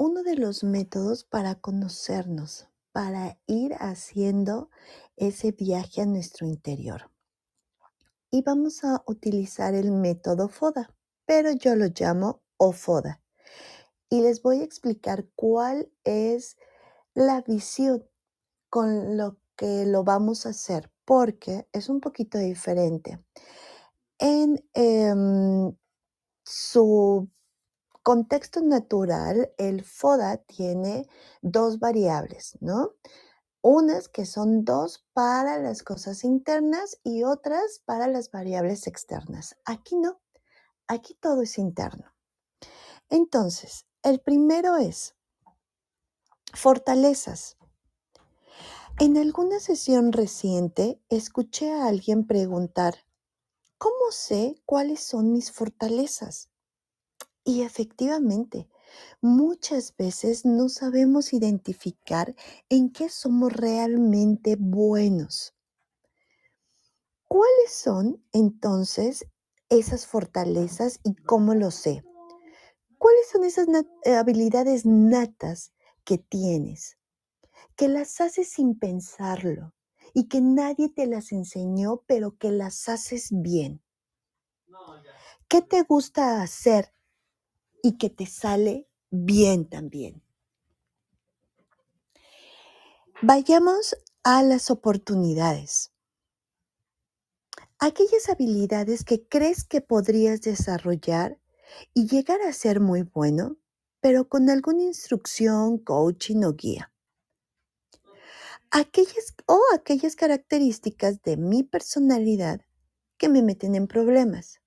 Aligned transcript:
uno 0.00 0.22
de 0.22 0.34
los 0.34 0.64
métodos 0.64 1.24
para 1.24 1.56
conocernos, 1.56 2.66
para 2.90 3.38
ir 3.46 3.74
haciendo 3.74 4.70
ese 5.16 5.52
viaje 5.52 6.00
a 6.00 6.06
nuestro 6.06 6.46
interior. 6.46 7.10
Y 8.30 8.40
vamos 8.40 8.82
a 8.82 9.02
utilizar 9.06 9.74
el 9.74 9.92
método 9.92 10.48
FODA, 10.48 10.96
pero 11.26 11.52
yo 11.52 11.76
lo 11.76 11.88
llamo 11.88 12.40
OFODA. 12.56 13.20
Y 14.08 14.22
les 14.22 14.40
voy 14.40 14.60
a 14.60 14.64
explicar 14.64 15.26
cuál 15.36 15.92
es 16.04 16.56
la 17.12 17.42
visión 17.42 18.08
con 18.70 19.18
lo 19.18 19.36
que 19.54 19.84
lo 19.84 20.02
vamos 20.02 20.46
a 20.46 20.50
hacer, 20.50 20.90
porque 21.04 21.68
es 21.74 21.90
un 21.90 22.00
poquito 22.00 22.38
diferente. 22.38 23.22
En 24.18 24.64
em, 24.72 25.76
su 26.42 27.28
contexto 28.02 28.60
natural, 28.60 29.52
el 29.58 29.84
FODA 29.84 30.38
tiene 30.38 31.08
dos 31.42 31.78
variables, 31.78 32.56
¿no? 32.60 32.94
Unas 33.62 34.08
que 34.08 34.24
son 34.24 34.64
dos 34.64 35.04
para 35.12 35.58
las 35.58 35.82
cosas 35.82 36.24
internas 36.24 36.98
y 37.04 37.24
otras 37.24 37.82
para 37.84 38.08
las 38.08 38.30
variables 38.30 38.86
externas. 38.86 39.56
Aquí 39.64 39.96
no, 39.96 40.20
aquí 40.86 41.14
todo 41.14 41.42
es 41.42 41.58
interno. 41.58 42.14
Entonces, 43.10 43.86
el 44.02 44.20
primero 44.20 44.76
es 44.76 45.14
fortalezas. 46.54 47.56
En 48.98 49.16
alguna 49.16 49.60
sesión 49.60 50.12
reciente 50.12 51.00
escuché 51.08 51.72
a 51.72 51.86
alguien 51.86 52.26
preguntar, 52.26 52.96
¿cómo 53.78 54.10
sé 54.10 54.60
cuáles 54.66 55.00
son 55.00 55.32
mis 55.32 55.52
fortalezas? 55.52 56.49
Y 57.44 57.62
efectivamente, 57.62 58.68
muchas 59.20 59.96
veces 59.96 60.44
no 60.44 60.68
sabemos 60.68 61.32
identificar 61.32 62.34
en 62.68 62.90
qué 62.90 63.08
somos 63.08 63.52
realmente 63.52 64.56
buenos. 64.58 65.54
¿Cuáles 67.28 67.72
son 67.72 68.22
entonces 68.32 69.26
esas 69.68 70.06
fortalezas 70.06 71.00
y 71.04 71.14
cómo 71.14 71.54
lo 71.54 71.70
sé? 71.70 72.04
¿Cuáles 72.98 73.28
son 73.30 73.44
esas 73.44 73.66
eh, 74.04 74.14
habilidades 74.14 74.84
natas 74.84 75.72
que 76.04 76.18
tienes? 76.18 76.98
Que 77.76 77.88
las 77.88 78.20
haces 78.20 78.50
sin 78.50 78.78
pensarlo 78.78 79.74
y 80.12 80.28
que 80.28 80.40
nadie 80.40 80.88
te 80.90 81.06
las 81.06 81.32
enseñó, 81.32 82.02
pero 82.06 82.36
que 82.36 82.50
las 82.50 82.88
haces 82.88 83.28
bien. 83.30 83.80
¿Qué 85.48 85.62
te 85.62 85.82
gusta 85.82 86.42
hacer 86.42 86.92
y 87.82 87.98
que 87.98 88.10
te 88.10 88.26
sale 88.26 88.88
bien 89.10 89.68
también? 89.68 90.22
Vayamos 93.22 93.96
a 94.24 94.42
las 94.42 94.70
oportunidades. 94.70 95.92
Aquellas 97.78 98.28
habilidades 98.28 99.04
que 99.04 99.26
crees 99.26 99.64
que 99.64 99.80
podrías 99.80 100.40
desarrollar 100.40 101.38
y 101.94 102.06
llegar 102.06 102.40
a 102.42 102.52
ser 102.52 102.80
muy 102.80 103.02
bueno, 103.02 103.56
pero 104.00 104.28
con 104.28 104.48
alguna 104.48 104.82
instrucción, 104.82 105.78
coaching 105.78 106.44
o 106.44 106.54
guía. 106.54 106.92
Aquellas 108.70 109.34
o 109.46 109.60
aquellas 109.74 110.16
características 110.16 111.22
de 111.22 111.36
mi 111.36 111.62
personalidad 111.62 112.60
que 113.18 113.28
me 113.28 113.42
meten 113.42 113.74
en 113.74 113.86
problemas 113.86 114.59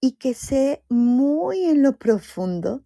y 0.00 0.12
que 0.12 0.34
sé 0.34 0.84
muy 0.88 1.64
en 1.64 1.82
lo 1.82 1.98
profundo 1.98 2.82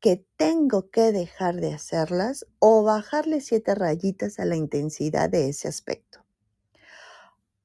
que 0.00 0.24
tengo 0.36 0.90
que 0.90 1.12
dejar 1.12 1.56
de 1.56 1.74
hacerlas 1.74 2.46
o 2.58 2.82
bajarle 2.84 3.40
siete 3.40 3.74
rayitas 3.74 4.38
a 4.38 4.44
la 4.44 4.56
intensidad 4.56 5.28
de 5.28 5.48
ese 5.48 5.68
aspecto. 5.68 6.24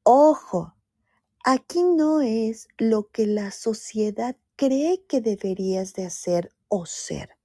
Ojo, 0.03 0.75
aquí 1.43 1.83
no 1.83 2.21
es 2.21 2.67
lo 2.77 3.09
que 3.09 3.27
la 3.27 3.51
sociedad 3.51 4.35
cree 4.55 5.03
que 5.07 5.21
deberías 5.21 5.93
de 5.93 6.05
hacer 6.05 6.51
o 6.67 6.85
ser, 6.85 7.37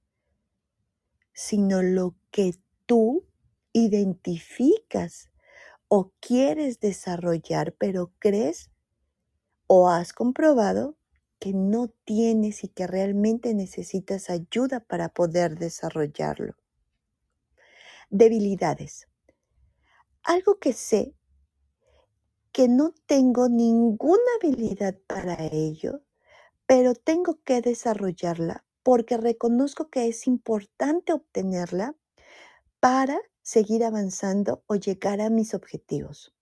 sino 1.33 1.81
lo 1.81 2.15
que 2.31 2.55
tú 2.85 3.25
identificas 3.73 5.29
o 5.87 6.11
quieres 6.19 6.79
desarrollar, 6.79 7.73
pero 7.77 8.11
crees 8.19 8.69
o 9.67 9.89
has 9.89 10.13
comprobado 10.13 10.98
que 11.39 11.53
no 11.53 11.87
tienes 12.03 12.63
y 12.63 12.67
que 12.67 12.85
realmente 12.85 13.53
necesitas 13.53 14.29
ayuda 14.29 14.81
para 14.81 15.09
poder 15.09 15.57
desarrollarlo. 15.57 16.55
Debilidades. 18.09 19.07
Algo 20.23 20.59
que 20.59 20.73
sé 20.73 21.15
que 22.51 22.67
no 22.67 22.93
tengo 23.05 23.47
ninguna 23.47 24.21
habilidad 24.41 24.97
para 25.07 25.45
ello, 25.45 26.01
pero 26.65 26.93
tengo 26.93 27.39
que 27.43 27.61
desarrollarla 27.61 28.65
porque 28.83 29.17
reconozco 29.17 29.89
que 29.89 30.07
es 30.07 30.27
importante 30.27 31.13
obtenerla 31.13 31.95
para 32.79 33.19
seguir 33.41 33.83
avanzando 33.83 34.63
o 34.67 34.75
llegar 34.75 35.21
a 35.21 35.29
mis 35.29 35.53
objetivos. 35.53 36.33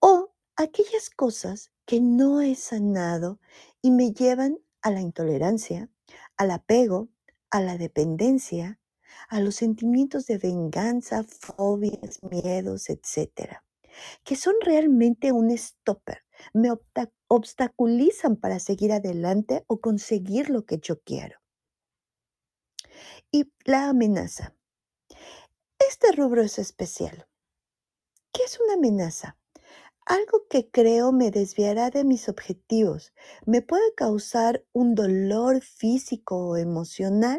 O 0.00 0.32
aquellas 0.56 1.10
cosas 1.10 1.72
que 1.88 2.02
no 2.02 2.42
he 2.42 2.54
sanado 2.54 3.40
y 3.80 3.90
me 3.90 4.12
llevan 4.12 4.58
a 4.82 4.90
la 4.90 5.00
intolerancia, 5.00 5.88
al 6.36 6.50
apego, 6.50 7.08
a 7.50 7.62
la 7.62 7.78
dependencia, 7.78 8.78
a 9.30 9.40
los 9.40 9.54
sentimientos 9.54 10.26
de 10.26 10.36
venganza, 10.36 11.24
fobias, 11.24 12.22
miedos, 12.22 12.90
etcétera, 12.90 13.64
que 14.22 14.36
son 14.36 14.54
realmente 14.60 15.32
un 15.32 15.50
stopper, 15.56 16.26
me 16.52 16.70
obstaculizan 17.26 18.36
para 18.36 18.58
seguir 18.58 18.92
adelante 18.92 19.64
o 19.66 19.80
conseguir 19.80 20.50
lo 20.50 20.66
que 20.66 20.78
yo 20.80 21.00
quiero. 21.00 21.40
Y 23.30 23.50
la 23.64 23.88
amenaza. 23.88 24.54
Este 25.78 26.12
rubro 26.12 26.42
es 26.42 26.58
especial. 26.58 27.26
¿Qué 28.30 28.42
es 28.42 28.60
una 28.60 28.74
amenaza? 28.74 29.38
Algo 30.08 30.46
que 30.48 30.70
creo 30.70 31.12
me 31.12 31.30
desviará 31.30 31.90
de 31.90 32.02
mis 32.02 32.30
objetivos, 32.30 33.12
me 33.44 33.60
puede 33.60 33.94
causar 33.94 34.64
un 34.72 34.94
dolor 34.94 35.60
físico 35.60 36.48
o 36.48 36.56
emocional 36.56 37.38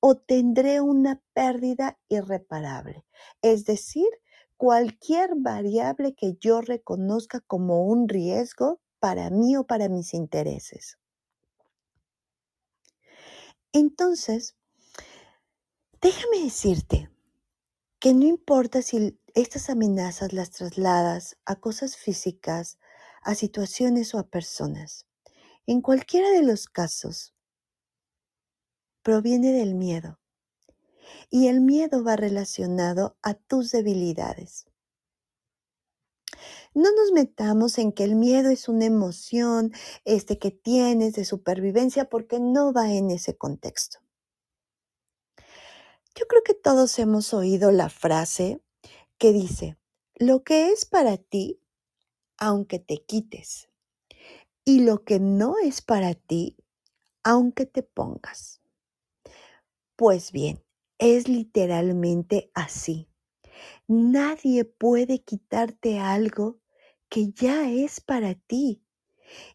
o 0.00 0.16
tendré 0.16 0.80
una 0.80 1.22
pérdida 1.34 1.98
irreparable. 2.08 3.04
Es 3.42 3.66
decir, 3.66 4.08
cualquier 4.56 5.32
variable 5.36 6.14
que 6.14 6.38
yo 6.40 6.62
reconozca 6.62 7.40
como 7.40 7.84
un 7.84 8.08
riesgo 8.08 8.80
para 9.00 9.28
mí 9.28 9.58
o 9.58 9.66
para 9.66 9.90
mis 9.90 10.14
intereses. 10.14 10.96
Entonces, 13.70 14.56
déjame 16.00 16.44
decirte 16.44 17.10
que 17.98 18.14
no 18.14 18.24
importa 18.24 18.80
si 18.80 19.20
estas 19.42 19.70
amenazas 19.70 20.32
las 20.32 20.50
trasladas 20.50 21.38
a 21.44 21.56
cosas 21.56 21.96
físicas, 21.96 22.78
a 23.22 23.36
situaciones 23.36 24.12
o 24.14 24.18
a 24.18 24.26
personas. 24.26 25.06
En 25.64 25.80
cualquiera 25.80 26.30
de 26.30 26.42
los 26.42 26.66
casos, 26.66 27.34
proviene 29.02 29.52
del 29.52 29.76
miedo. 29.76 30.18
Y 31.30 31.46
el 31.46 31.60
miedo 31.60 32.02
va 32.02 32.16
relacionado 32.16 33.16
a 33.22 33.34
tus 33.34 33.70
debilidades. 33.70 34.66
No 36.74 36.90
nos 36.92 37.12
metamos 37.12 37.78
en 37.78 37.92
que 37.92 38.02
el 38.02 38.16
miedo 38.16 38.50
es 38.50 38.68
una 38.68 38.86
emoción 38.86 39.72
este, 40.04 40.38
que 40.38 40.50
tienes 40.50 41.14
de 41.14 41.24
supervivencia 41.24 42.08
porque 42.08 42.40
no 42.40 42.72
va 42.72 42.92
en 42.92 43.12
ese 43.12 43.36
contexto. 43.36 44.00
Yo 46.16 46.26
creo 46.26 46.42
que 46.42 46.54
todos 46.54 46.98
hemos 46.98 47.32
oído 47.32 47.70
la 47.70 47.88
frase 47.88 48.60
que 49.18 49.32
dice, 49.32 49.76
lo 50.14 50.42
que 50.42 50.70
es 50.70 50.84
para 50.86 51.16
ti, 51.16 51.60
aunque 52.38 52.78
te 52.78 53.04
quites, 53.04 53.68
y 54.64 54.80
lo 54.80 55.04
que 55.04 55.18
no 55.18 55.56
es 55.58 55.82
para 55.82 56.14
ti, 56.14 56.56
aunque 57.24 57.66
te 57.66 57.82
pongas. 57.82 58.60
Pues 59.96 60.30
bien, 60.30 60.62
es 60.98 61.28
literalmente 61.28 62.50
así. 62.54 63.08
Nadie 63.86 64.64
puede 64.64 65.22
quitarte 65.22 65.98
algo 65.98 66.60
que 67.08 67.30
ya 67.32 67.70
es 67.70 68.00
para 68.00 68.34
ti. 68.34 68.84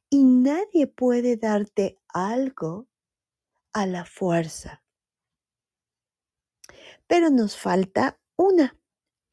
Y 0.10 0.24
nadie 0.24 0.88
puede 0.88 1.38
darte 1.38 2.00
algo 2.08 2.88
a 3.74 3.86
la 3.86 4.06
fuerza. 4.06 4.84
Pero 7.08 7.30
nos 7.30 7.58
falta 7.58 8.20
una, 8.36 8.78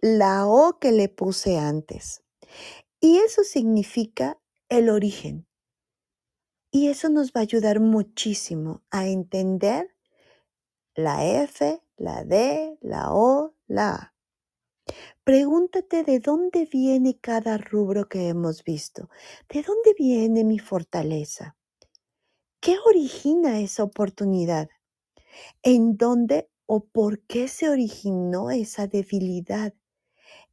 la 0.03 0.47
O 0.47 0.79
que 0.79 0.93
le 0.93 1.09
puse 1.09 1.59
antes. 1.59 2.23
Y 3.01 3.19
eso 3.19 3.45
significa 3.45 4.39
el 4.69 4.89
origen. 4.89 5.47
Y 6.71 6.89
eso 6.89 7.09
nos 7.09 7.33
va 7.33 7.41
a 7.41 7.43
ayudar 7.43 7.81
muchísimo 7.81 8.83
a 8.91 9.09
entender 9.09 9.95
la 10.95 11.27
F, 11.27 11.83
la 11.97 12.25
D, 12.25 12.79
la 12.81 13.13
O, 13.13 13.55
la 13.67 13.95
A. 13.95 14.15
Pregúntate 15.25 16.03
de 16.03 16.19
dónde 16.19 16.67
viene 16.67 17.19
cada 17.19 17.59
rubro 17.59 18.09
que 18.09 18.29
hemos 18.29 18.65
visto. 18.65 19.09
¿De 19.49 19.63
dónde 19.63 19.95
viene 19.99 20.45
mi 20.45 20.59
fortaleza? 20.59 21.57
¿Qué 22.61 22.77
origina 22.85 23.61
esa 23.61 23.85
oportunidad? 23.85 24.69
¿En 25.63 25.97
dónde 25.97 26.51
o 26.67 26.85
por 26.85 27.21
qué 27.27 27.49
se 27.49 27.69
originó 27.69 28.51
esa 28.51 28.87
debilidad? 28.87 29.75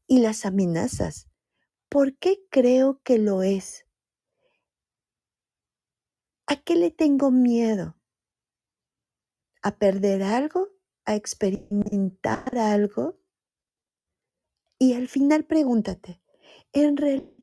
Y 0.07 0.19
las 0.19 0.45
amenazas. 0.45 1.27
¿Por 1.89 2.17
qué 2.17 2.39
creo 2.49 3.01
que 3.03 3.17
lo 3.17 3.43
es? 3.43 3.85
¿A 6.47 6.55
qué 6.55 6.75
le 6.75 6.91
tengo 6.91 7.29
miedo? 7.29 7.97
¿A 9.61 9.77
perder 9.77 10.23
algo? 10.23 10.69
¿A 11.05 11.15
experimentar 11.15 12.57
algo? 12.57 13.19
Y 14.79 14.93
al 14.93 15.07
final 15.07 15.45
pregúntate, 15.45 16.21
¿en 16.71 16.95
realidad 16.95 17.33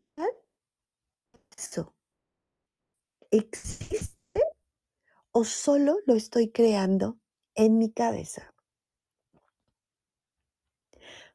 eso 1.56 1.94
existe 3.30 4.40
o 5.32 5.44
solo 5.44 5.98
lo 6.06 6.14
estoy 6.14 6.52
creando 6.52 7.18
en 7.56 7.76
mi 7.78 7.92
cabeza? 7.92 8.53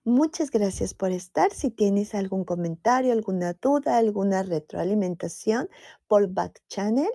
Muchas 0.05 0.49
gracias 0.49 0.93
por 0.93 1.11
estar. 1.11 1.51
Si 1.51 1.69
tienes 1.71 2.15
algún 2.15 2.45
comentario, 2.45 3.11
alguna 3.11 3.53
duda, 3.53 3.97
alguna 3.97 4.43
retroalimentación 4.43 5.69
por 6.07 6.27
Back 6.29 6.63
Channel 6.67 7.11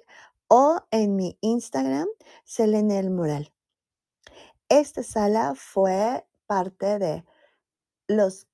o 0.49 0.81
en 0.91 1.17
mi 1.17 1.39
Instagram, 1.41 2.07
Selene 2.45 2.99
El 2.99 3.11
Moral. 3.11 3.53
Esta 4.69 5.03
sala 5.03 5.55
fue 5.55 6.27
parte 6.47 6.99
de 6.99 7.25
los 8.07 8.47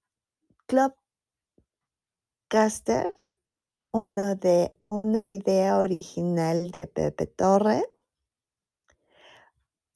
Clubcaster, 2.49 3.15
uno 3.93 4.35
de 4.37 4.73
una 4.89 5.23
idea 5.33 5.79
original 5.79 6.71
de 6.71 6.87
Pepe 6.89 7.27
Torre, 7.27 7.85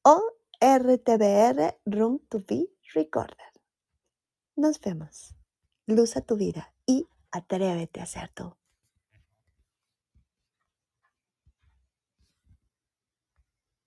o 0.02 0.20
RTBR 0.60 1.78
Room 1.86 2.20
to 2.28 2.40
Be 2.46 2.68
Recorder. 2.94 3.53
Nos 4.56 4.80
vemos. 4.80 5.34
Luz 5.86 6.16
a 6.16 6.20
tu 6.20 6.36
vida 6.36 6.72
y 6.86 7.08
atrévete 7.32 8.00
a 8.00 8.06
ser 8.06 8.28
tú. 8.28 8.54